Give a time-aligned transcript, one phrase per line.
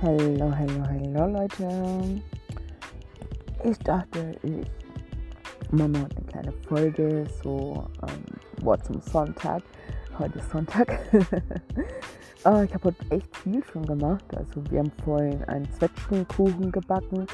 [0.00, 2.22] Hallo, hallo, hallo Leute.
[3.64, 4.64] Ich dachte, ich
[5.72, 9.60] mache mal eine kleine Folge, so ähm, Wort zum Sonntag.
[10.16, 11.00] Heute ist Sonntag.
[12.44, 14.24] oh, ich habe heute echt viel schon gemacht.
[14.36, 17.26] Also wir haben vorhin einen Zwetschgenkuchen gebacken,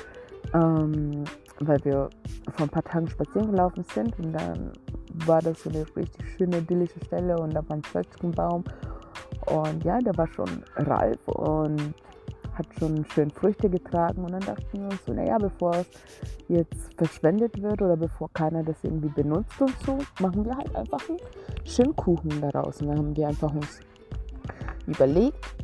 [0.54, 1.24] ähm,
[1.60, 2.08] weil wir
[2.56, 4.72] vor ein paar Tagen spazieren gelaufen sind und dann
[5.26, 8.64] war das so eine richtig schöne, idyllische Stelle und da war ein Zwetschgenbaum
[9.48, 11.92] und ja, der war schon reif und
[12.54, 14.24] hat schon schön Früchte getragen.
[14.24, 15.86] Und dann dachten wir uns so, naja, bevor es
[16.48, 21.08] jetzt verschwendet wird oder bevor keiner das irgendwie benutzt und so, machen wir halt einfach
[21.08, 21.18] einen
[21.64, 22.80] schönen Kuchen daraus.
[22.80, 23.80] Und dann haben wir einfach uns
[24.86, 25.56] überlegt,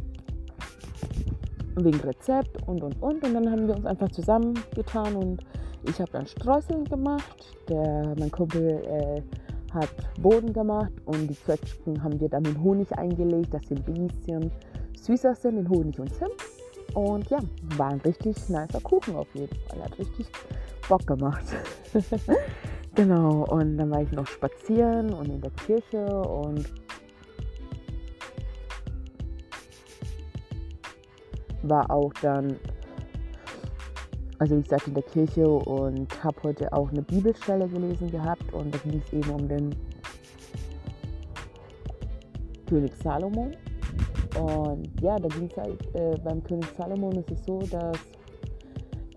[1.76, 3.22] wegen Rezept und und und.
[3.22, 5.44] Und dann haben wir uns einfach zusammengetan und
[5.84, 7.56] ich habe dann Streuseln gemacht.
[7.68, 9.22] Der, mein Kumpel äh,
[9.72, 13.84] hat Boden gemacht und die Zwetschgen haben wir dann in Honig eingelegt, dass sie ein
[13.84, 14.50] bisschen
[14.96, 16.59] süßer sind in Honig und Zimt.
[16.94, 17.38] Und ja,
[17.76, 19.82] war ein richtig nicer Kuchen auf jeden Fall.
[19.82, 20.26] Hat richtig
[20.88, 21.44] Bock gemacht.
[22.94, 26.64] genau, und dann war ich noch spazieren und in der Kirche und
[31.62, 32.56] war auch dann,
[34.38, 38.74] also wie gesagt, in der Kirche und habe heute auch eine Bibelstelle gelesen gehabt und
[38.74, 39.74] da ging es eben um den
[42.66, 43.50] König Salomo.
[44.38, 47.98] Und ja, da ging es halt, äh, beim König Salomon ist es so, dass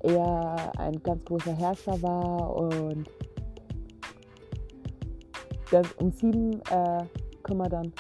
[0.03, 3.09] er ein ganz großer Herrscher war und
[5.70, 7.03] ganz um sieben äh,
[7.44, 7.94] können wir dann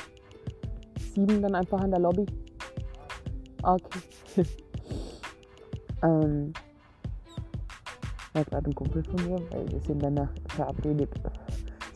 [1.13, 2.25] sieben dann einfach an der Lobby.
[3.61, 3.99] Okay.
[6.03, 6.53] ähm,
[8.33, 11.09] war gerade ein Kumpel von mir, weil wir sind danach verabredet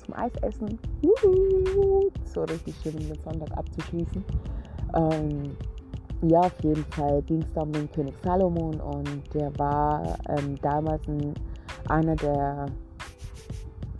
[0.06, 0.80] zum Eisessen.
[2.26, 4.24] So richtig schön, um den Sonntag abzuschließen.
[4.96, 5.56] Ähm,
[6.24, 10.56] ja, auf jeden Fall ging es da um den König Salomon und der war ähm,
[10.62, 11.34] damals ein,
[11.90, 12.66] einer der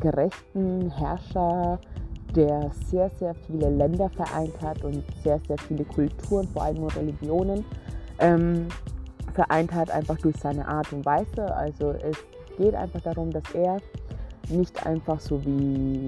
[0.02, 1.80] gerechten Herrscher,
[2.36, 7.64] der sehr, sehr viele Länder vereint hat und sehr, sehr viele Kulturen, vor allem Religionen,
[8.20, 8.68] ähm,
[9.34, 11.56] vereint hat, einfach durch seine Art und Weise.
[11.56, 12.18] Also es
[12.58, 13.78] geht einfach darum, dass er
[14.50, 16.08] nicht einfach so wie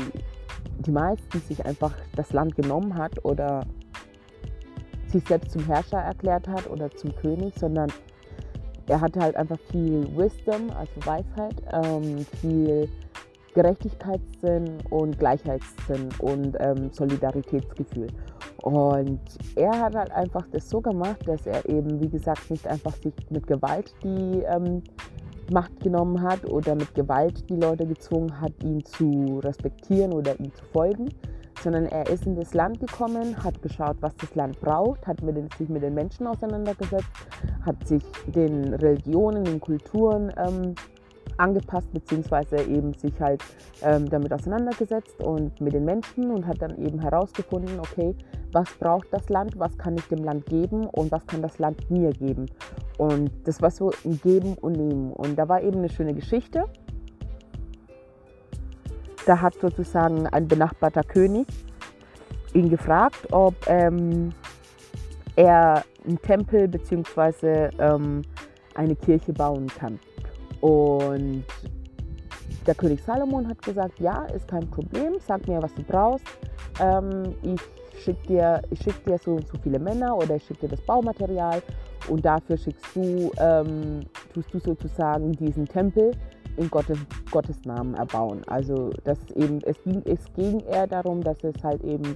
[0.79, 3.65] die meisten sich einfach das Land genommen hat oder
[5.11, 7.91] sich selbst zum Herrscher erklärt hat oder zum König, sondern
[8.87, 12.89] er hatte halt einfach viel Wisdom, also Weisheit, ähm, viel
[13.53, 18.07] Gerechtigkeitssinn und Gleichheitssinn und ähm, Solidaritätsgefühl.
[18.61, 19.19] Und
[19.55, 23.13] er hat halt einfach das so gemacht, dass er eben, wie gesagt, nicht einfach sich
[23.29, 24.83] mit Gewalt die ähm,
[25.51, 30.53] Macht genommen hat oder mit Gewalt die Leute gezwungen hat, ihn zu respektieren oder ihm
[30.53, 31.09] zu folgen,
[31.61, 35.37] sondern er ist in das Land gekommen, hat geschaut, was das Land braucht, hat mit
[35.37, 37.07] den, sich mit den Menschen auseinandergesetzt,
[37.65, 40.75] hat sich den Religionen, den Kulturen ähm,
[41.37, 43.43] angepasst, beziehungsweise eben sich halt
[43.81, 48.15] ähm, damit auseinandergesetzt und mit den Menschen und hat dann eben herausgefunden, okay,
[48.51, 51.89] was braucht das Land, was kann ich dem Land geben und was kann das Land
[51.89, 52.47] mir geben.
[52.97, 55.13] Und das war so ein Geben und Nehmen.
[55.13, 56.65] Und da war eben eine schöne Geschichte
[59.29, 61.45] da hat sozusagen ein benachbarter König
[62.53, 64.33] ihn gefragt, ob ähm,
[65.35, 67.69] er einen Tempel bzw.
[67.77, 68.23] Ähm,
[68.73, 69.99] eine Kirche bauen kann.
[70.61, 71.43] Und
[72.65, 76.25] der König Salomon hat gesagt, ja, ist kein Problem, sag mir, was du brauchst.
[76.81, 77.61] Ähm, ich
[78.01, 81.61] schicke dir, schick dir so und so viele Männer oder ich schicke dir das Baumaterial
[82.07, 83.99] und dafür schickst du, ähm,
[84.33, 86.13] tust du sozusagen diesen Tempel
[86.59, 86.99] in Gottes,
[87.31, 88.41] Gottes Namen erbauen.
[88.47, 92.15] Also das eben, es ging, es ging eher darum, dass es halt eben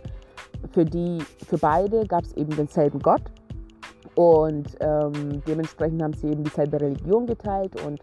[0.71, 3.23] für die, für beide gab es eben denselben Gott
[4.15, 7.99] und ähm, dementsprechend haben sie eben dieselbe Religion geteilt und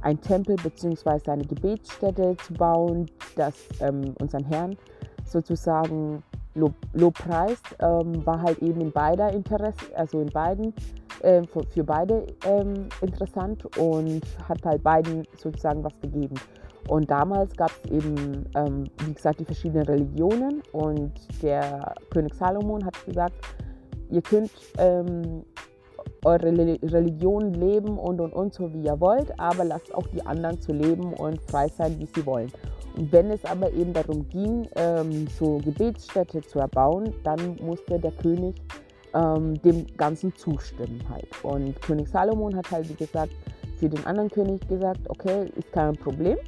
[0.00, 1.30] ein Tempel bzw.
[1.30, 4.76] eine Gebetsstätte zu bauen, das ähm, unseren Herrn
[5.24, 6.22] sozusagen
[6.54, 10.74] Lobpreist, ähm, war halt eben in beider Interesse, also in beiden
[11.22, 16.34] äh, für, für, beide ähm, interessant und hat halt beiden sozusagen was gegeben.
[16.88, 22.84] Und damals gab es eben, ähm, wie gesagt, die verschiedenen Religionen und der König Salomon
[22.84, 23.34] hat gesagt,
[24.10, 25.44] ihr könnt ähm,
[26.24, 30.60] eure Religion leben und und und so wie ihr wollt, aber lasst auch die anderen
[30.60, 32.50] zu leben und frei sein, wie sie wollen.
[32.96, 38.12] Und wenn es aber eben darum ging, ähm, so Gebetsstätte zu erbauen, dann musste der
[38.12, 38.54] König
[39.14, 41.28] ähm, dem Ganzen zustimmen halt.
[41.42, 43.32] Und König Salomon hat halt, wie gesagt,
[43.78, 46.38] für den anderen König gesagt, okay, ist kein Problem.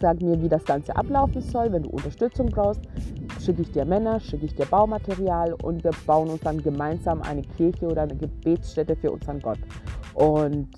[0.00, 1.72] Sag mir, wie das Ganze ablaufen soll.
[1.72, 2.82] Wenn du Unterstützung brauchst,
[3.40, 7.42] schicke ich dir Männer, schicke ich dir Baumaterial und wir bauen uns dann gemeinsam eine
[7.42, 9.58] Kirche oder eine Gebetsstätte für unseren Gott.
[10.14, 10.68] Und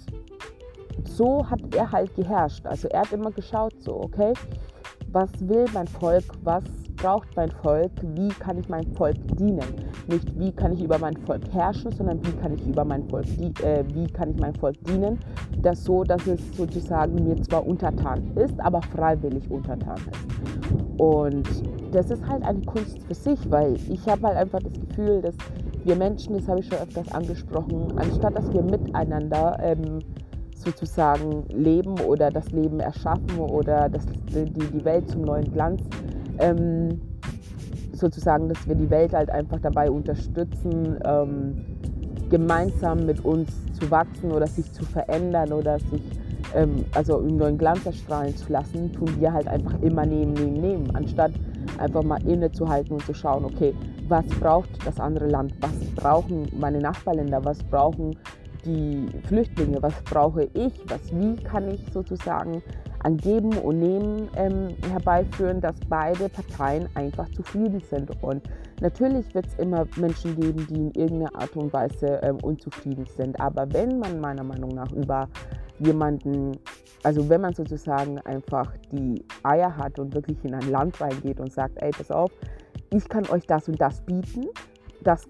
[1.04, 2.66] so hat er halt geherrscht.
[2.66, 4.32] Also er hat immer geschaut, so, okay,
[5.12, 6.64] was will mein Volk, was
[7.00, 9.64] braucht mein Volk, wie kann ich meinem Volk dienen.
[10.08, 13.26] Nicht wie kann ich über mein Volk herrschen, sondern wie kann ich über mein Volk,
[13.62, 15.18] äh, wie kann ich mein Volk dienen,
[15.62, 21.00] das so, dass es sozusagen mir zwar untertan ist, aber freiwillig untertan ist.
[21.00, 21.48] Und
[21.92, 25.34] das ist halt eine Kunst für sich, weil ich habe halt einfach das Gefühl, dass
[25.84, 30.00] wir Menschen, das habe ich schon öfters angesprochen, anstatt dass wir miteinander ähm,
[30.54, 35.82] sozusagen leben oder das Leben erschaffen oder das, die, die Welt zum neuen Glanz
[36.40, 37.00] ähm,
[37.92, 41.64] sozusagen, dass wir die Welt halt einfach dabei unterstützen, ähm,
[42.30, 46.02] gemeinsam mit uns zu wachsen oder sich zu verändern oder sich
[46.54, 50.60] ähm, also im neuen Glanz erstrahlen zu lassen, tun wir halt einfach immer nehmen, nehmen,
[50.60, 51.32] nehmen, anstatt
[51.78, 53.74] einfach mal innezuhalten und zu schauen, okay,
[54.08, 58.16] was braucht das andere Land, was brauchen meine Nachbarländer, was brauchen
[58.64, 62.62] die Flüchtlinge, was brauche ich, was, wie kann ich sozusagen
[63.00, 68.10] an Geben und Nehmen ähm, herbeiführen, dass beide Parteien einfach zufrieden sind.
[68.22, 68.42] Und
[68.80, 73.40] natürlich wird es immer Menschen geben, die in irgendeiner Art und Weise ähm, unzufrieden sind.
[73.40, 75.28] Aber wenn man meiner Meinung nach über
[75.78, 76.58] jemanden,
[77.02, 81.52] also wenn man sozusagen einfach die Eier hat und wirklich in ein Land reingeht und
[81.52, 82.30] sagt, ey, pass auf,
[82.92, 84.46] ich kann euch das und das bieten,
[85.02, 85.26] das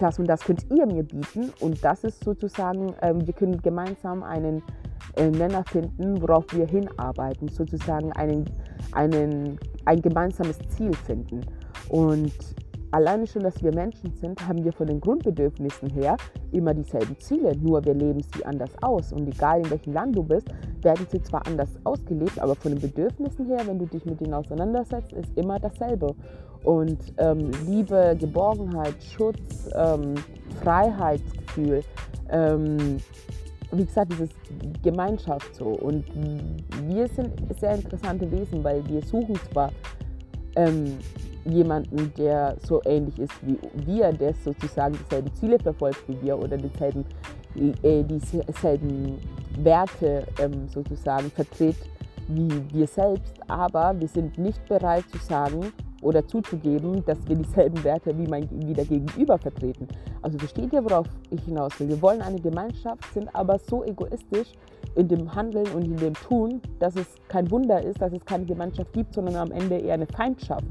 [0.00, 4.22] das und das könnt ihr mir bieten und das ist sozusagen, ähm, wir können gemeinsam
[4.24, 4.62] einen
[5.16, 8.44] äh, Nenner finden, worauf wir hinarbeiten, sozusagen einen,
[8.92, 11.40] einen, ein gemeinsames Ziel finden.
[11.88, 12.32] Und
[12.90, 16.16] alleine schon, dass wir Menschen sind, haben wir von den Grundbedürfnissen her
[16.52, 19.12] immer dieselben Ziele, nur wir leben sie anders aus.
[19.12, 20.48] Und egal in welchem Land du bist,
[20.82, 24.34] werden sie zwar anders ausgelebt, aber von den Bedürfnissen her, wenn du dich mit ihnen
[24.34, 26.14] auseinandersetzt, ist immer dasselbe.
[26.62, 30.14] Und ähm, Liebe, Geborgenheit, Schutz, ähm,
[30.62, 31.82] Freiheitsgefühl,
[32.30, 32.98] ähm,
[33.76, 34.30] wie gesagt, dieses
[34.82, 35.66] Gemeinschaft so.
[35.66, 36.04] Und
[36.86, 39.70] wir sind sehr interessante Wesen, weil wir suchen zwar
[40.56, 40.98] ähm,
[41.44, 46.56] jemanden, der so ähnlich ist wie wir, der sozusagen dieselben Ziele verfolgt wie wir oder
[46.56, 47.04] dieselben,
[47.82, 49.18] äh, dieselben
[49.58, 51.76] Werte ähm, sozusagen vertritt
[52.28, 55.72] wie wir selbst, aber wir sind nicht bereit zu sagen,
[56.04, 59.88] oder zuzugeben, dass wir dieselben Werte wie mein wie der Gegenüber vertreten.
[60.22, 61.88] Also versteht ihr, worauf ich hinaus will?
[61.88, 64.52] Wir wollen eine Gemeinschaft, sind aber so egoistisch
[64.94, 68.44] in dem Handeln und in dem Tun, dass es kein Wunder ist, dass es keine
[68.44, 70.66] Gemeinschaft gibt, sondern am Ende eher eine Feindschaft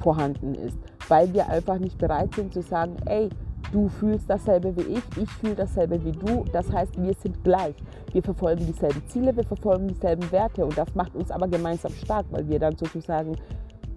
[0.00, 3.30] vorhanden ist, weil wir einfach nicht bereit sind zu sagen, ey,
[3.72, 6.44] du fühlst dasselbe wie ich, ich fühle dasselbe wie du.
[6.52, 7.74] Das heißt, wir sind gleich.
[8.12, 12.26] Wir verfolgen dieselben Ziele, wir verfolgen dieselben Werte und das macht uns aber gemeinsam stark,
[12.30, 13.36] weil wir dann sozusagen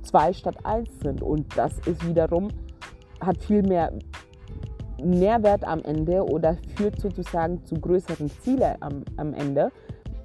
[0.05, 1.21] zwei statt eins sind.
[1.21, 2.49] Und das ist wiederum,
[3.19, 3.91] hat viel mehr
[4.97, 9.71] Nährwert am Ende oder führt sozusagen zu größeren Zielen am, am Ende,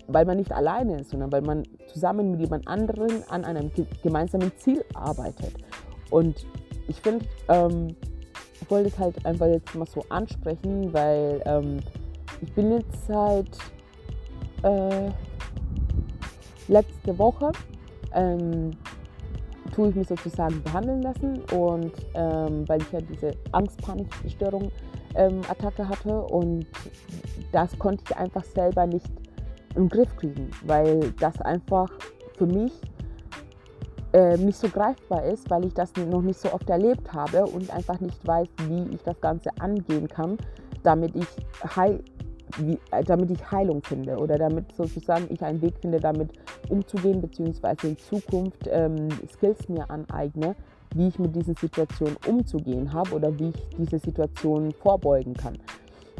[0.06, 3.70] weil man nicht alleine ist, sondern weil man zusammen mit jemand anderem an einem
[4.02, 5.54] gemeinsamen Ziel arbeitet.
[6.10, 6.46] Und
[6.88, 7.96] ich finde, ähm,
[8.60, 11.78] ich wollte es halt einfach jetzt mal so ansprechen, weil ähm,
[12.40, 13.48] ich bin jetzt seit
[14.62, 15.10] äh,
[16.68, 17.52] letzte Woche
[18.14, 18.72] ähm,
[19.74, 24.70] tue ich mich sozusagen behandeln lassen und ähm, weil ich ja diese Angst-Panik-Störung
[25.14, 26.66] ähm, Attacke hatte und
[27.52, 29.10] das konnte ich einfach selber nicht
[29.74, 31.90] im Griff kriegen, weil das einfach
[32.36, 32.72] für mich
[34.12, 37.70] äh, nicht so greifbar ist, weil ich das noch nicht so oft erlebt habe und
[37.70, 40.36] einfach nicht weiß, wie ich das Ganze angehen kann,
[40.82, 41.26] damit ich
[41.76, 42.02] heil
[42.58, 46.30] wie, äh, damit ich Heilung finde oder damit sozusagen ich einen Weg finde, damit
[46.68, 50.54] umzugehen, beziehungsweise in Zukunft ähm, Skills mir aneigne,
[50.94, 55.56] wie ich mit diesen Situationen umzugehen habe oder wie ich diese Situationen vorbeugen kann.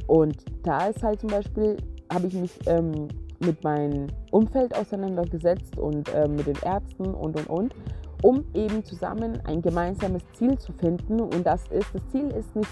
[0.07, 1.77] Und da ist halt zum Beispiel,
[2.13, 3.09] habe ich mich ähm,
[3.41, 7.75] mit meinem Umfeld auseinandergesetzt und äh, mit den Ärzten und und und
[8.23, 11.21] um eben zusammen ein gemeinsames Ziel zu finden.
[11.21, 12.71] Und das ist, das Ziel ist nicht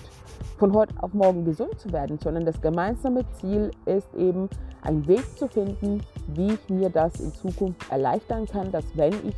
[0.59, 4.49] von heute auf morgen gesund zu werden, sondern das gemeinsame Ziel ist eben
[4.83, 6.03] einen Weg zu finden,
[6.35, 9.35] wie ich mir das in Zukunft erleichtern kann, dass wenn ich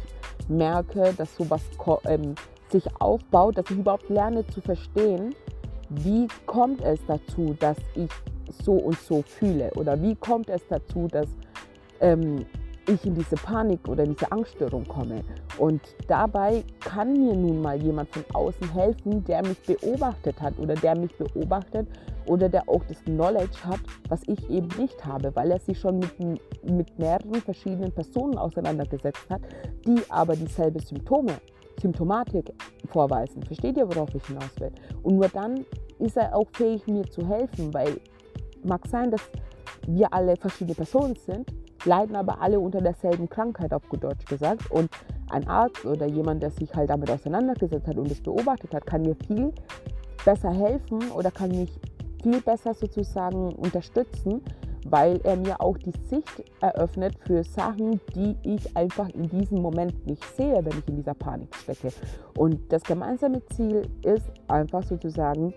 [0.48, 1.62] merke, dass sowas
[2.04, 2.34] ähm,
[2.68, 5.34] sich aufbaut, dass ich überhaupt lerne zu verstehen,
[5.90, 8.10] wie kommt es dazu, dass ich
[8.64, 11.28] so und so fühle oder wie kommt es dazu, dass
[12.00, 12.46] ähm,
[12.90, 15.22] ich in diese Panik oder diese Angststörung komme.
[15.58, 20.74] Und dabei kann mir nun mal jemand von außen helfen, der mich beobachtet hat oder
[20.74, 21.86] der mich beobachtet
[22.26, 25.98] oder der auch das Knowledge hat, was ich eben nicht habe, weil er sich schon
[25.98, 26.18] mit,
[26.64, 29.42] mit mehreren verschiedenen Personen auseinandergesetzt hat,
[29.86, 31.34] die aber dieselbe Symptome
[31.80, 32.52] Symptomatik
[32.90, 33.42] vorweisen.
[33.42, 34.70] Versteht ihr, worauf ich hinaus will?
[35.02, 35.64] Und nur dann
[35.98, 38.00] ist er auch fähig, mir zu helfen, weil
[38.62, 39.22] mag sein, dass
[39.86, 41.50] wir alle verschiedene Personen sind,
[41.84, 44.70] leiden aber alle unter derselben Krankheit, auf gut Deutsch gesagt.
[44.70, 44.90] Und
[45.30, 49.02] ein Arzt oder jemand, der sich halt damit auseinandergesetzt hat und es beobachtet hat, kann
[49.02, 49.52] mir viel
[50.24, 51.80] besser helfen oder kann mich
[52.22, 54.42] viel besser sozusagen unterstützen,
[54.86, 60.06] weil er mir auch die Sicht eröffnet für Sachen, die ich einfach in diesem Moment
[60.06, 61.92] nicht sehe, wenn ich in dieser Panik stecke.
[62.36, 65.54] Und das gemeinsame Ziel ist einfach sozusagen,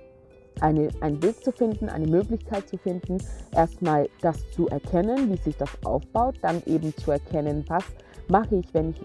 [0.61, 3.17] eine, einen Weg zu finden, eine Möglichkeit zu finden,
[3.53, 7.83] erstmal das zu erkennen, wie sich das aufbaut, dann eben zu erkennen, was
[8.27, 9.01] mache ich, wenn ich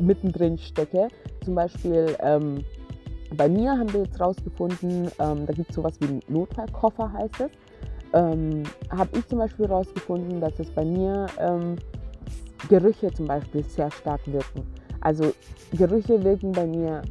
[0.00, 1.08] mittendrin stecke.
[1.44, 2.64] Zum Beispiel ähm,
[3.36, 7.40] bei mir haben wir jetzt rausgefunden, ähm, da gibt es sowas wie einen Notfallkoffer, heißt
[7.40, 7.50] es
[8.12, 11.76] ähm, habe ich zum Beispiel herausgefunden, dass es bei mir ähm,
[12.68, 14.66] Gerüche zum Beispiel sehr stark wirken.
[15.00, 15.32] Also
[15.72, 17.02] Gerüche wirken bei mir,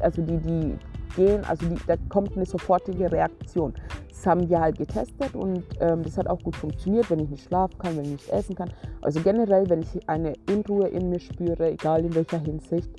[0.00, 0.78] also die, die
[1.14, 3.74] gehen, also die, da kommt eine sofortige Reaktion.
[4.08, 7.44] Das haben wir halt getestet und ähm, das hat auch gut funktioniert, wenn ich nicht
[7.44, 8.70] schlafen kann, wenn ich nicht essen kann.
[9.00, 12.90] Also generell, wenn ich eine Unruhe in mir spüre, egal in welcher Hinsicht,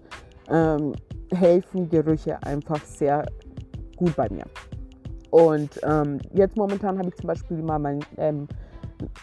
[0.50, 0.94] ähm,
[1.32, 3.25] helfen Gerüche einfach sehr
[3.98, 4.46] gut bei mir.
[5.32, 8.48] Und ähm, jetzt momentan habe ich zum Beispiel immer mein, ähm,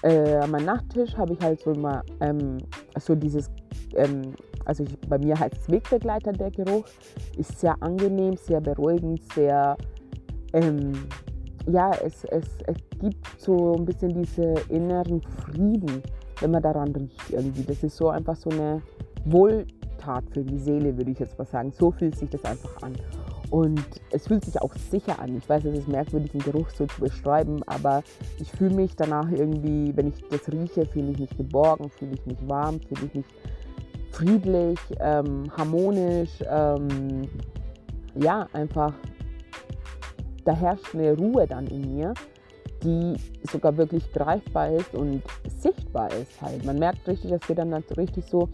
[0.02, 2.58] äh, mein Nachttisch, habe ich halt so immer ähm,
[2.98, 3.50] so dieses,
[3.94, 4.34] ähm,
[4.66, 6.84] also ich, bei mir heißt es Wegbegleiter der Geruch,
[7.38, 9.76] ist sehr angenehm, sehr beruhigend, sehr,
[10.52, 10.92] ähm,
[11.68, 16.02] ja, es, es, es gibt so ein bisschen diese inneren Frieden,
[16.40, 17.62] wenn man daran riecht irgendwie.
[17.62, 18.82] Das ist so einfach so eine
[19.24, 21.72] Wohltat für die Seele, würde ich jetzt mal sagen.
[21.72, 22.94] So fühlt sich das einfach an.
[23.50, 25.36] Und es fühlt sich auch sicher an.
[25.36, 28.02] Ich weiß, es ist merkwürdig, den Geruch so zu beschreiben, aber
[28.40, 32.26] ich fühle mich danach irgendwie, wenn ich das rieche, fühle ich mich geborgen, fühle ich
[32.26, 33.26] mich warm, fühle ich mich
[34.16, 36.30] friedlich, ähm, harmonisch.
[36.48, 37.28] Ähm,
[38.14, 38.94] ja, einfach,
[40.44, 42.14] da herrscht eine Ruhe dann in mir,
[42.82, 43.14] die
[43.50, 46.64] sogar wirklich greifbar ist und sichtbar ist halt.
[46.64, 48.48] Man merkt richtig, dass wir dann, dann so richtig so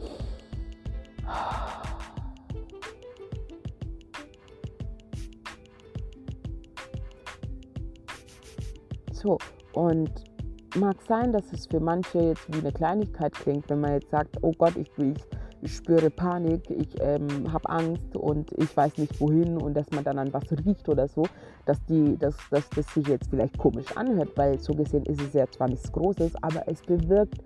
[9.12, 9.38] So,
[9.74, 10.10] und
[10.76, 14.36] mag sein, dass es für manche jetzt wie eine Kleinigkeit klingt, wenn man jetzt sagt,
[14.42, 15.14] oh Gott, ich, ich,
[15.62, 20.02] ich spüre Panik, ich ähm, habe Angst und ich weiß nicht wohin und dass man
[20.02, 21.24] dann an was riecht oder so,
[21.66, 25.32] dass, die, dass, dass das sich jetzt vielleicht komisch anhört, weil so gesehen ist es
[25.34, 27.38] ja zwar nichts Großes, aber es bewirkt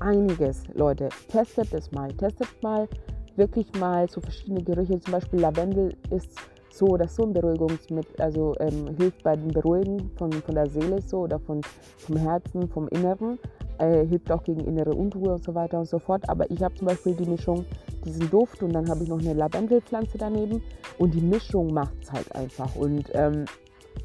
[0.00, 0.62] einiges.
[0.74, 2.88] Leute, testet es mal, testet mal
[3.36, 6.38] wirklich mal so verschiedene Gerüche, zum Beispiel Lavendel ist
[6.70, 11.02] so oder so ein Beruhigungsmittel, also ähm, hilft bei dem Beruhigen von, von der Seele
[11.02, 11.60] so oder von,
[11.98, 13.38] vom Herzen, vom Inneren,
[13.80, 16.28] äh, hilft auch gegen innere Unruhe und so weiter und so fort.
[16.28, 17.64] Aber ich habe zum Beispiel die Mischung,
[18.04, 20.62] diesen Duft und dann habe ich noch eine Lavendelpflanze daneben
[20.98, 22.74] und die Mischung macht es halt einfach.
[22.76, 23.44] Und ähm,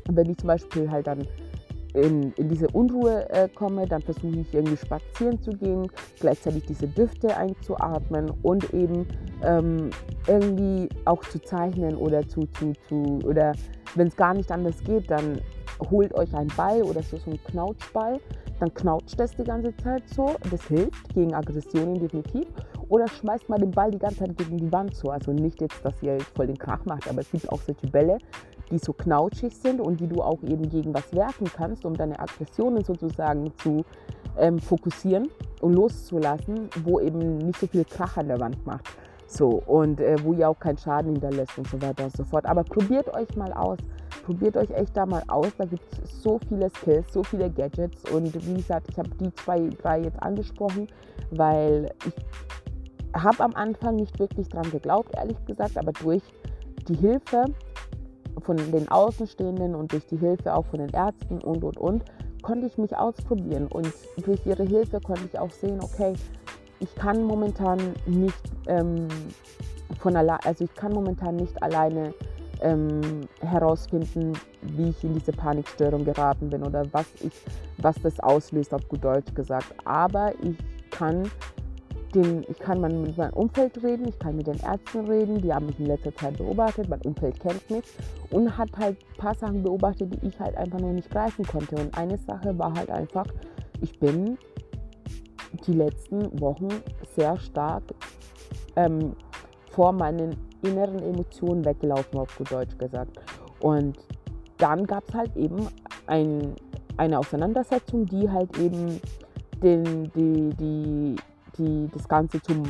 [0.10, 1.28] wenn ich zum Beispiel halt dann
[1.94, 5.88] in, in diese Unruhe äh, komme, dann versuche ich irgendwie spazieren zu gehen,
[6.20, 9.08] gleichzeitig diese Düfte einzuatmen und eben
[9.44, 9.90] ähm,
[10.28, 13.54] irgendwie auch zu zeichnen oder zu, zu, zu oder
[13.96, 15.40] wenn es gar nicht anders geht, dann
[15.90, 18.20] holt euch einen Ball oder so, so einen Knautschball,
[18.60, 22.48] dann knautscht das die ganze Zeit so, das hilft gegen Aggressionen definitiv
[22.90, 25.84] oder schmeißt mal den Ball die ganze Zeit gegen die Wand so, also nicht jetzt,
[25.84, 28.18] dass ihr jetzt voll den Krach macht, aber es gibt auch solche Bälle,
[28.72, 32.20] die so knautschig sind und die du auch eben gegen was werfen kannst, um deine
[32.20, 33.84] Aggressionen sozusagen zu
[34.38, 35.30] ähm, fokussieren
[35.62, 38.86] und loszulassen, wo eben nicht so viel Krach an der Wand macht.
[39.28, 42.46] So, und äh, wo ihr auch keinen Schaden hinterlässt und so weiter und so fort.
[42.46, 43.80] Aber probiert euch mal aus.
[44.26, 45.52] Probiert euch echt da mal aus.
[45.58, 48.10] Da gibt es so viele Skills, so viele Gadgets.
[48.10, 50.88] Und wie gesagt, ich habe die zwei, drei jetzt angesprochen,
[51.32, 52.14] weil ich
[53.22, 56.24] habe am Anfang nicht wirklich dran geglaubt, ehrlich gesagt, aber durch
[56.88, 57.46] die Hilfe
[58.42, 62.04] von den Außenstehenden und durch die Hilfe auch von den Ärzten und und und
[62.42, 63.92] konnte ich mich ausprobieren und
[64.24, 66.14] durch ihre Hilfe konnte ich auch sehen, okay,
[66.80, 69.08] ich kann momentan nicht ähm,
[70.00, 72.14] von allein, also ich kann momentan nicht alleine
[72.62, 77.34] ähm, herausfinden, wie ich in diese Panikstörung geraten bin oder was ich,
[77.78, 79.74] was das auslöst, auf gut Deutsch gesagt.
[79.86, 80.58] Aber ich
[80.92, 81.30] kann
[82.16, 85.66] den, ich kann mit meinem Umfeld reden, ich kann mit den Ärzten reden, die haben
[85.66, 87.84] mich in letzter Zeit beobachtet, mein Umfeld kennt mich
[88.32, 91.76] und hat halt ein paar Sachen beobachtet, die ich halt einfach noch nicht greifen konnte.
[91.76, 93.26] Und eine Sache war halt einfach,
[93.82, 94.38] ich bin
[95.68, 96.70] die letzten Wochen
[97.16, 97.84] sehr stark
[98.76, 99.14] ähm,
[99.72, 100.36] vor meinen
[100.66, 103.20] inneren Emotionen weggelaufen, auf gut Deutsch gesagt.
[103.60, 103.98] Und
[104.58, 105.68] dann gab es halt eben
[106.08, 106.56] ein,
[106.98, 109.00] eine Auseinandersetzung, die halt eben
[109.62, 111.16] den, die, die
[111.58, 112.64] die das Ganze zum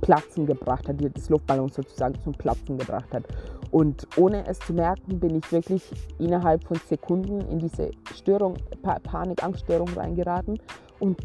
[0.00, 3.24] Platzen gebracht hat, die das Luftballon sozusagen zum Platzen gebracht hat.
[3.70, 5.82] Und ohne es zu merken, bin ich wirklich
[6.18, 10.58] innerhalb von Sekunden in diese Störung, Panik, Angststörung reingeraten
[10.98, 11.18] und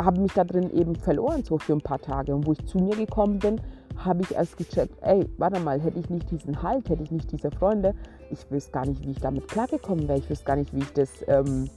[0.00, 2.34] habe mich da drin eben verloren, so für ein paar Tage.
[2.34, 3.60] Und wo ich zu mir gekommen bin,
[4.04, 7.30] habe ich erst gecheckt, ey, warte mal, hätte ich nicht diesen Halt, hätte ich nicht
[7.30, 7.94] diese Freunde,
[8.30, 10.18] ich wüsste gar nicht, wie ich damit klargekommen wäre.
[10.18, 11.68] Ich wüsste gar nicht, wie ich das ähm,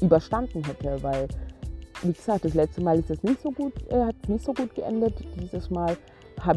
[0.00, 1.28] überstanden hätte, weil,
[2.02, 4.52] wie gesagt, das letzte Mal ist es nicht so gut, äh, hat es nicht so
[4.52, 5.14] gut geendet.
[5.40, 5.96] Dieses Mal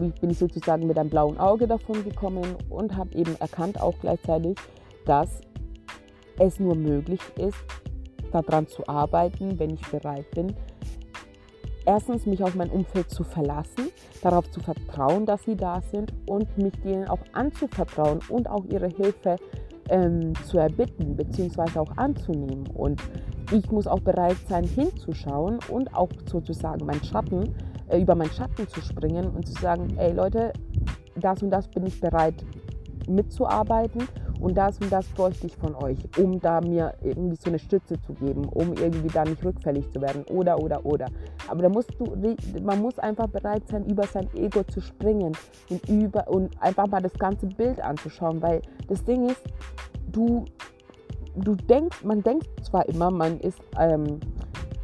[0.01, 3.95] ich, bin ich sozusagen mit einem blauen Auge davon gekommen und habe eben erkannt auch
[3.99, 4.57] gleichzeitig,
[5.05, 5.41] dass
[6.39, 7.57] es nur möglich ist,
[8.31, 10.55] daran zu arbeiten, wenn ich bereit bin,
[11.85, 13.89] erstens mich auf mein Umfeld zu verlassen,
[14.21, 18.87] darauf zu vertrauen, dass sie da sind und mich denen auch anzuvertrauen und auch ihre
[18.87, 19.37] Hilfe
[19.89, 21.79] ähm, zu erbitten bzw.
[21.79, 22.67] auch anzunehmen.
[22.73, 23.01] Und
[23.51, 27.55] ich muss auch bereit sein, hinzuschauen und auch sozusagen meinen Schatten,
[27.89, 30.53] äh, über meinen Schatten zu springen und zu sagen, ey Leute,
[31.15, 32.45] das und das bin ich bereit
[33.07, 34.07] mitzuarbeiten
[34.43, 37.99] und das und das bräuchte ich von euch, um da mir irgendwie so eine Stütze
[38.01, 41.07] zu geben, um irgendwie da nicht rückfällig zu werden oder oder oder.
[41.47, 42.13] Aber da musst du,
[42.61, 45.31] man muss einfach bereit sein, über sein Ego zu springen
[45.69, 49.41] und über und einfach mal das ganze Bild anzuschauen, weil das Ding ist,
[50.11, 50.43] du
[51.35, 54.19] du denkst, man denkt zwar immer, man ist ähm,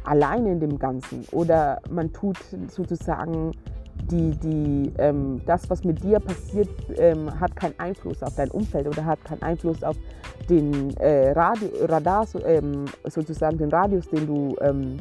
[0.04, 2.38] alleine in dem Ganzen oder man tut
[2.68, 3.52] sozusagen
[4.10, 8.86] die, die, ähm, das, was mit dir passiert, ähm, hat keinen Einfluss auf dein Umfeld
[8.86, 9.96] oder hat keinen Einfluss auf
[10.48, 14.98] den äh, Radio, Radar, ähm, sozusagen den Radius, den du ähm,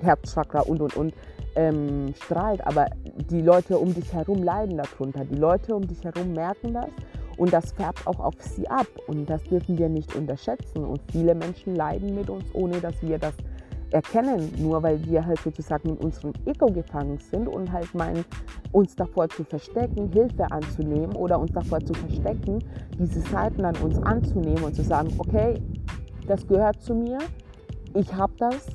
[0.00, 1.14] Herzchakra und und und
[1.56, 2.66] ähm, strahlt.
[2.66, 2.86] Aber
[3.30, 5.24] die Leute um dich herum leiden darunter.
[5.24, 6.90] Die Leute um dich herum merken das
[7.36, 8.86] und das färbt auch auf sie ab.
[9.06, 10.84] Und das dürfen wir nicht unterschätzen.
[10.84, 13.34] Und viele Menschen leiden mit uns, ohne dass wir das
[13.92, 18.24] erkennen, nur weil wir halt sozusagen in unserem Ego gefangen sind und halt meinen,
[18.72, 22.58] uns davor zu verstecken, Hilfe anzunehmen oder uns davor zu verstecken,
[22.98, 25.60] diese Seiten an uns anzunehmen und zu sagen, okay,
[26.26, 27.18] das gehört zu mir,
[27.94, 28.66] ich habe das,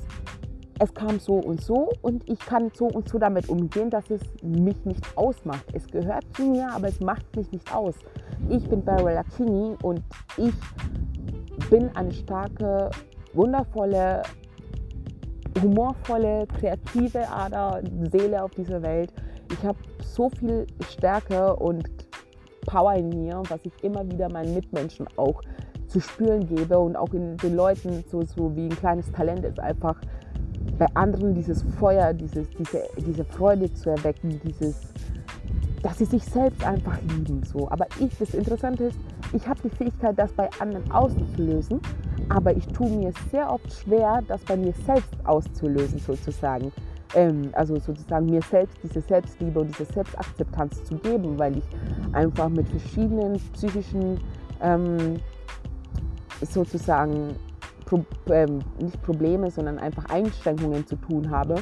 [0.78, 4.20] es kam so und so und ich kann so und so damit umgehen, dass es
[4.42, 5.64] mich nicht ausmacht.
[5.72, 7.94] Es gehört zu mir, aber es macht mich nicht aus.
[8.50, 10.02] Ich bin Beryl Akini und
[10.36, 10.54] ich
[11.70, 12.90] bin eine starke,
[13.32, 14.22] wundervolle,
[15.62, 19.12] humorvolle, kreative Ader, Seele auf dieser Welt.
[19.52, 21.88] Ich habe so viel Stärke und
[22.66, 25.40] Power in mir, was ich immer wieder meinen Mitmenschen auch
[25.86, 29.60] zu spüren gebe und auch in den Leuten so, so wie ein kleines Talent ist,
[29.60, 30.00] einfach
[30.78, 34.80] bei anderen dieses Feuer, dieses, diese, diese Freude zu erwecken, dieses,
[35.82, 37.42] dass sie sich selbst einfach lieben.
[37.44, 37.70] So.
[37.70, 38.98] Aber ich, das Interessante ist,
[39.36, 41.80] ich habe die Fähigkeit, das bei anderen auszulösen
[42.28, 46.72] aber ich tue mir sehr oft schwer, das bei mir selbst auszulösen sozusagen.
[47.14, 51.64] Ähm, also sozusagen mir selbst diese Selbstliebe und diese Selbstakzeptanz zu geben, weil ich
[52.12, 54.20] einfach mit verschiedenen psychischen
[54.60, 55.20] ähm,
[56.42, 57.36] sozusagen
[57.86, 61.54] Pro ähm, nicht Probleme, sondern einfach Einschränkungen zu tun habe,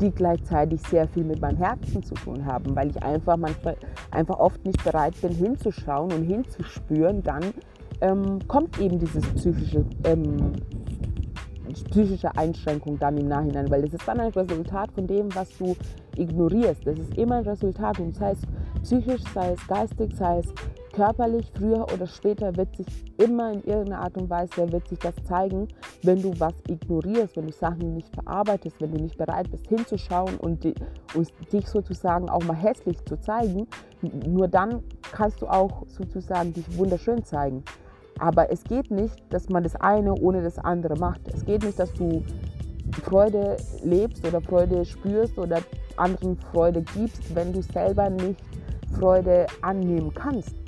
[0.00, 3.76] die gleichzeitig sehr viel mit meinem Herzen zu tun haben, weil ich einfach manchmal
[4.12, 7.42] einfach oft nicht bereit bin hinzuschauen und hinzuspüren, dann
[8.00, 10.52] ähm, kommt eben dieses psychische, ähm,
[11.90, 15.74] psychische Einschränkung dann im Nachhinein, weil das ist dann ein Resultat von dem, was du
[16.16, 16.86] ignorierst.
[16.86, 18.42] Das ist immer ein Resultat und sei es
[18.82, 20.46] psychisch, sei es geistig, sei es
[20.92, 22.86] körperlich, früher oder später wird sich
[23.18, 25.68] immer in irgendeiner Art und Weise wird sich das zeigen,
[26.02, 30.36] wenn du was ignorierst, wenn du Sachen nicht verarbeitest, wenn du nicht bereit bist hinzuschauen
[30.36, 30.74] und, die,
[31.14, 33.66] und dich sozusagen auch mal hässlich zu zeigen.
[34.26, 37.64] Nur dann kannst du auch sozusagen dich wunderschön zeigen.
[38.18, 41.20] Aber es geht nicht, dass man das eine ohne das andere macht.
[41.32, 42.22] Es geht nicht, dass du
[43.04, 45.60] Freude lebst oder Freude spürst oder
[45.96, 48.40] anderen Freude gibst, wenn du selber nicht
[48.98, 50.61] Freude annehmen kannst.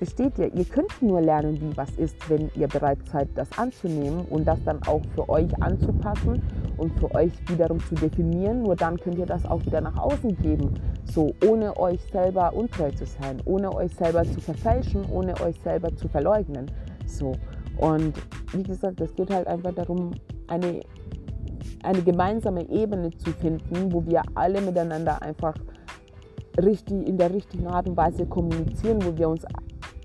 [0.00, 0.50] Versteht ihr?
[0.54, 4.58] Ihr könnt nur lernen, wie was ist, wenn ihr bereit seid, das anzunehmen und das
[4.64, 6.42] dann auch für euch anzupassen
[6.78, 8.62] und für euch wiederum zu definieren.
[8.62, 10.72] Nur dann könnt ihr das auch wieder nach außen geben.
[11.04, 15.94] So, ohne euch selber untreu zu sein, ohne euch selber zu verfälschen, ohne euch selber
[15.94, 16.70] zu verleugnen.
[17.04, 17.32] So.
[17.76, 18.14] Und
[18.54, 20.12] wie gesagt, es geht halt einfach darum,
[20.46, 20.80] eine,
[21.82, 25.56] eine gemeinsame Ebene zu finden, wo wir alle miteinander einfach
[26.56, 29.44] richtig, in der richtigen Art und Weise kommunizieren, wo wir uns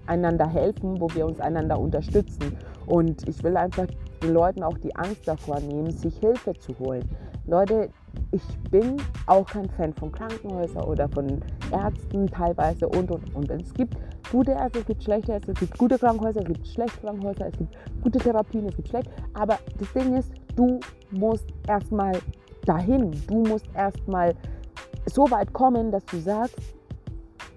[0.08, 2.58] einander helfen, wo wir uns einander unterstützen.
[2.86, 3.88] Und ich will einfach
[4.22, 7.04] den Leuten auch die Angst davor nehmen, sich Hilfe zu holen.
[7.48, 7.90] Leute,
[8.32, 11.42] ich bin auch kein Fan von Krankenhäusern oder von
[11.72, 13.52] Ärzten teilweise und und und.
[13.52, 13.96] Es gibt
[14.32, 17.58] gute Ärzte, es gibt schlechte Ärzte, es gibt gute Krankenhäuser, es gibt schlechte Krankenhäuser, es
[17.58, 19.10] gibt gute Therapien, es gibt schlecht.
[19.34, 20.80] Aber das Ding ist, du
[21.12, 22.14] musst erstmal
[22.66, 23.12] dahin.
[23.28, 24.34] Du musst erstmal
[25.06, 26.56] so weit kommen, dass du sagst,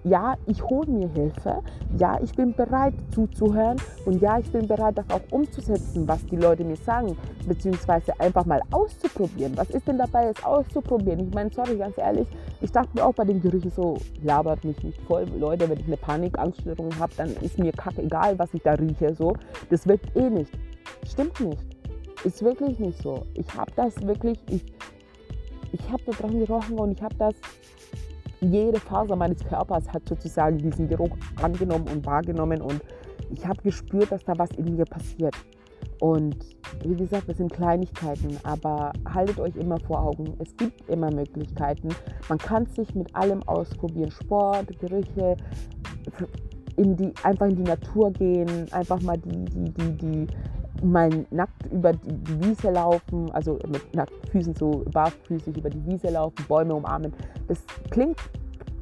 [0.03, 1.61] ja, ich hole mir Hilfe,
[1.97, 6.37] ja, ich bin bereit zuzuhören und ja, ich bin bereit, das auch umzusetzen, was die
[6.37, 9.57] Leute mir sagen, beziehungsweise einfach mal auszuprobieren.
[9.57, 11.27] Was ist denn dabei, es auszuprobieren?
[11.27, 12.27] Ich meine, sorry, ganz ehrlich,
[12.61, 15.87] ich dachte mir auch bei den Gerüchen so, labert mich nicht voll, Leute, wenn ich
[15.87, 19.33] eine Panikangststörung habe, dann ist mir kackegal, was ich da rieche, so.
[19.69, 20.51] Das wirkt eh nicht.
[21.05, 21.61] Stimmt nicht.
[22.23, 23.23] Ist wirklich nicht so.
[23.33, 24.65] Ich habe das wirklich, ich,
[25.71, 27.35] ich habe da dran gerochen und ich habe das
[28.41, 32.81] jede Faser meines Körpers hat sozusagen diesen Geruch angenommen und wahrgenommen und
[33.31, 35.35] ich habe gespürt, dass da was in mir passiert.
[35.99, 36.37] Und
[36.83, 41.89] wie gesagt, das sind Kleinigkeiten, aber haltet euch immer vor Augen, es gibt immer Möglichkeiten.
[42.29, 45.35] Man kann sich mit allem ausprobieren, Sport, Gerüche,
[46.77, 50.27] in die, einfach in die Natur gehen, einfach mal die, die, die, die
[50.83, 56.09] mal nackt über die Wiese laufen, also mit nackten Füßen so barfüßig über die Wiese
[56.09, 57.13] laufen, Bäume umarmen.
[57.47, 58.17] Das klingt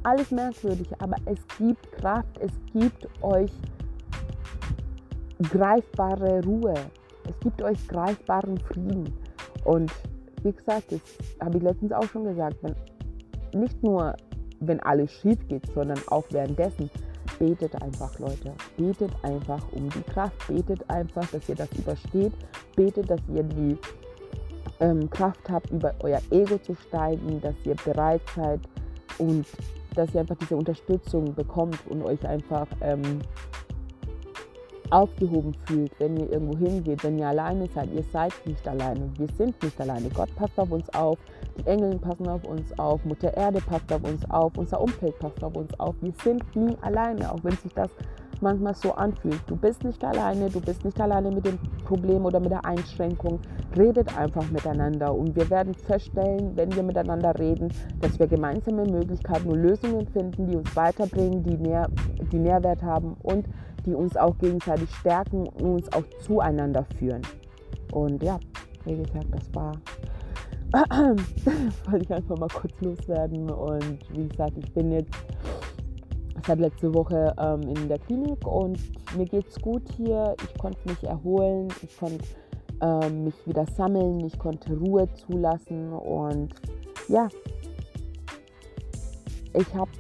[0.04, 3.52] alles merkwürdig, aber es gibt Kraft, es gibt euch
[5.52, 6.74] greifbare Ruhe,
[7.30, 9.14] es gibt euch greifbaren Frieden.
[9.66, 9.92] Und
[10.44, 11.02] wie gesagt, das
[11.42, 14.16] habe ich letztens auch schon gesagt, wenn, nicht nur
[14.60, 16.90] wenn alles schief geht, sondern auch währenddessen
[17.40, 18.54] betet einfach, Leute.
[18.78, 20.48] Betet einfach um die Kraft.
[20.48, 22.34] Betet einfach, dass ihr das übersteht.
[22.76, 23.78] Betet, dass ihr die
[24.80, 28.62] ähm, Kraft habt, über euer Ego zu steigen, dass ihr bereit seid
[29.18, 29.46] und
[29.96, 33.20] dass ihr einfach diese Unterstützung bekommt und euch einfach ähm,
[34.92, 37.90] aufgehoben fühlt, wenn ihr irgendwo hingeht, wenn ihr alleine seid.
[37.94, 39.10] Ihr seid nicht alleine.
[39.18, 40.10] Wir sind nicht alleine.
[40.10, 41.18] Gott passt auf uns auf.
[41.58, 43.04] Die Engel passen auf uns auf.
[43.06, 44.58] Mutter Erde passt auf uns auf.
[44.58, 45.96] Unser Umfeld passt auf uns auf.
[46.02, 47.90] Wir sind nie alleine, auch wenn sich das
[48.42, 49.42] manchmal so anfühlt.
[49.48, 53.40] Du bist nicht alleine, du bist nicht alleine mit dem Problem oder mit der Einschränkung.
[53.76, 57.72] Redet einfach miteinander und wir werden feststellen, wenn wir miteinander reden,
[58.02, 61.90] dass wir gemeinsame Möglichkeiten und Lösungen finden, die uns weiterbringen, die, Nähr
[62.32, 63.46] die Nährwert haben und
[63.86, 67.22] die uns auch gegenseitig stärken und uns auch zueinander führen.
[67.92, 68.40] Und ja,
[68.86, 69.74] wie gesagt, das war
[71.90, 73.50] wollte ich einfach mal kurz loswerden.
[73.50, 75.14] Und wie gesagt, ich bin jetzt
[76.48, 78.80] seit letzte Woche ähm, in der Klinik und
[79.18, 80.34] mir geht es gut hier.
[80.42, 82.24] Ich konnte mich erholen, ich konnte
[82.82, 86.54] ähm, mich wieder sammeln, ich konnte Ruhe zulassen und
[87.10, 87.28] ja,
[89.54, 89.92] ich habe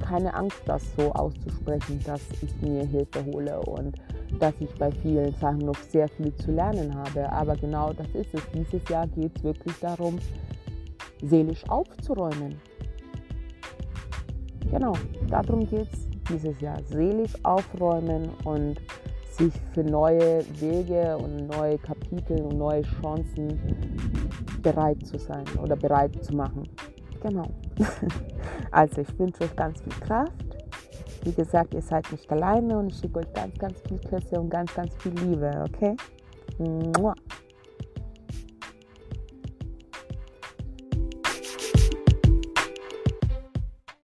[0.00, 3.96] keine Angst, das so auszusprechen, dass ich mir Hilfe hole und
[4.38, 7.30] dass ich bei vielen Sachen noch sehr viel zu lernen habe.
[7.32, 8.42] Aber genau das ist es.
[8.54, 10.18] Dieses Jahr geht es wirklich darum,
[11.22, 12.60] seelisch aufzuräumen.
[14.70, 14.92] Genau,
[15.28, 16.78] darum geht es dieses Jahr.
[16.84, 18.80] Seelisch aufräumen und
[19.30, 23.60] sich für neue Wege und neue Kapitel und neue Chancen
[24.62, 26.68] bereit zu sein oder bereit zu machen.
[27.22, 27.46] Genau.
[28.72, 30.32] Also ich wünsche euch ganz viel Kraft.
[31.22, 34.50] Wie gesagt, ihr seid nicht alleine und ich schicke euch ganz, ganz viel Küsse und
[34.50, 35.96] ganz, ganz viel Liebe, okay?
[36.58, 37.14] Mua.